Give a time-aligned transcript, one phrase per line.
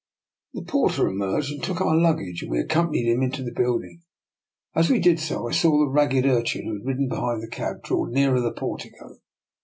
[0.55, 3.83] The porter emerged and took our lug gage, and we accompanied him into the build
[3.83, 4.01] ing.
[4.73, 7.83] As we did so I saw the ragged urchin who had ridden behind the cab
[7.83, 9.19] draw nearer the portico.